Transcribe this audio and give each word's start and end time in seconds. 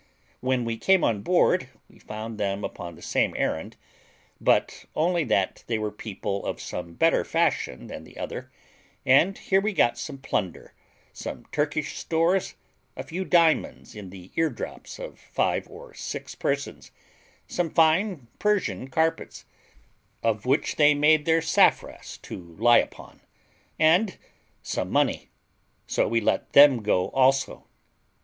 When 0.39 0.65
we 0.65 0.77
came 0.77 1.03
on 1.03 1.21
board 1.21 1.69
we 1.87 1.99
found 1.99 2.39
them 2.39 2.63
upon 2.63 2.95
the 2.95 3.03
same 3.03 3.35
errand, 3.37 3.77
but 4.41 4.85
only 4.95 5.23
that 5.25 5.63
they 5.67 5.77
were 5.77 5.91
people 5.91 6.43
of 6.43 6.59
some 6.59 6.95
better 6.95 7.23
fashion 7.23 7.85
than 7.85 8.03
the 8.03 8.17
other; 8.17 8.51
and 9.05 9.37
here 9.37 9.61
we 9.61 9.73
got 9.73 9.99
some 9.99 10.17
plunder, 10.17 10.73
some 11.13 11.45
Turkish 11.51 11.99
stores, 11.99 12.55
a 12.97 13.03
few 13.03 13.23
diamonds 13.23 13.93
in 13.95 14.09
the 14.09 14.31
ear 14.35 14.49
drops 14.49 14.97
of 14.97 15.19
five 15.19 15.67
or 15.69 15.93
six 15.93 16.33
persons, 16.33 16.89
some 17.47 17.69
fine 17.69 18.27
Persian 18.39 18.87
carpets, 18.87 19.45
of 20.23 20.47
which 20.47 20.77
they 20.77 20.95
made 20.95 21.25
their 21.25 21.41
saffras 21.43 22.17
to 22.23 22.55
lie 22.57 22.79
upon, 22.79 23.21
and 23.77 24.17
some 24.63 24.89
money; 24.89 25.29
so 25.85 26.07
we 26.07 26.19
let 26.19 26.53
them 26.53 26.81
go 26.81 27.09
also. 27.09 27.67